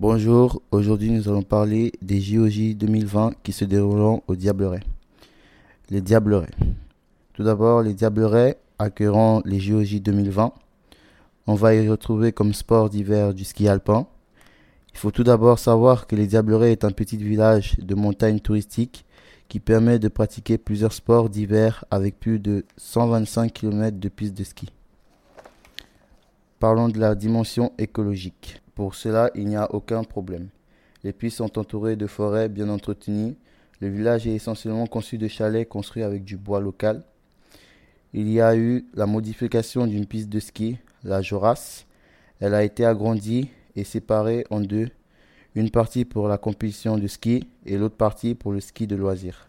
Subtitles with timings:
[0.00, 4.84] Bonjour, aujourd'hui nous allons parler des JOJ 2020 qui se dérouleront au Diableret.
[5.90, 6.54] Les Diablerets.
[7.32, 10.52] Tout d'abord, les Diablerets accueilleront les JOJ 2020.
[11.48, 14.06] On va y retrouver comme sport d'hiver du ski alpin.
[14.92, 19.04] Il faut tout d'abord savoir que les Diablerets est un petit village de montagne touristique
[19.48, 24.44] qui permet de pratiquer plusieurs sports d'hiver avec plus de 125 km de pistes de
[24.44, 24.68] ski.
[26.60, 28.62] Parlons de la dimension écologique.
[28.78, 30.50] Pour cela, il n'y a aucun problème.
[31.02, 33.34] Les pistes sont entourées de forêts bien entretenues.
[33.80, 37.02] Le village est essentiellement conçu de chalets construits avec du bois local.
[38.12, 41.86] Il y a eu la modification d'une piste de ski, la Joras.
[42.38, 44.90] Elle a été agrandie et séparée en deux,
[45.56, 49.48] une partie pour la compétition de ski et l'autre partie pour le ski de loisir.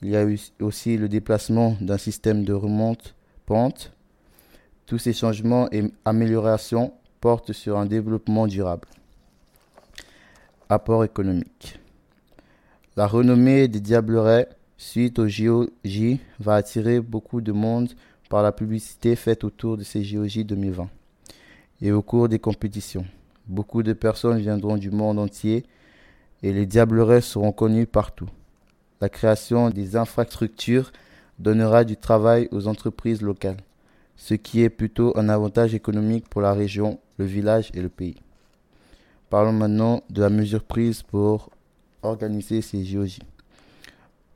[0.00, 3.92] Il y a eu aussi le déplacement d'un système de remonte-pente
[4.86, 8.86] tous ces changements et améliorations portent sur un développement durable.
[10.68, 11.78] Apport économique.
[12.96, 17.94] La renommée des Diablerets suite au JOJ va attirer beaucoup de monde
[18.28, 20.90] par la publicité faite autour de ces JOJ 2020
[21.80, 23.06] et au cours des compétitions.
[23.46, 25.64] Beaucoup de personnes viendront du monde entier
[26.42, 28.28] et les Diablerets seront connus partout.
[29.00, 30.92] La création des infrastructures
[31.38, 33.62] donnera du travail aux entreprises locales
[34.16, 38.16] ce qui est plutôt un avantage économique pour la région, le village et le pays.
[39.30, 41.50] Parlons maintenant de la mesure prise pour
[42.02, 43.18] organiser ces JOJ.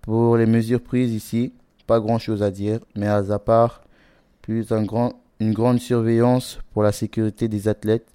[0.02, 1.52] Pour les mesures prises ici,
[1.86, 3.82] pas grand chose à dire, mais à part
[4.42, 4.72] plus
[5.40, 8.08] une grande surveillance pour la sécurité des athlètes.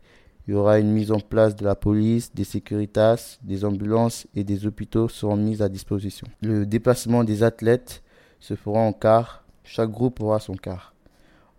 [0.48, 4.44] Il y aura une mise en place de la police, des sécuritas, des ambulances et
[4.44, 6.28] des hôpitaux seront mis à disposition.
[6.42, 8.04] Le déplacement des athlètes
[8.40, 9.46] se fera en car.
[9.64, 10.94] Chaque groupe aura son car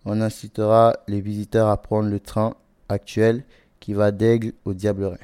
[0.04, 2.54] on incitera les visiteurs à prendre le train
[2.94, 3.44] actuel
[3.80, 5.20] qui va d'Aigle au Diableret.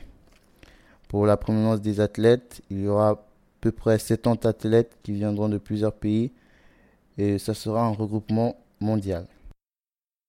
[1.09, 3.25] Pour la promenade des athlètes, il y aura à
[3.61, 6.31] peu près 70 athlètes qui viendront de plusieurs pays
[7.19, 9.27] et ça sera un regroupement mondial.